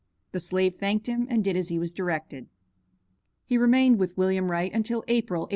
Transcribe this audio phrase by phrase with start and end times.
[0.31, 2.47] The slave thanked him and did as he was directed.
[3.45, 5.49] He remained with William Wright until April, 1829.